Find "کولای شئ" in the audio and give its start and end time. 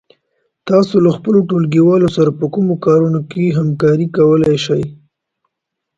4.17-4.83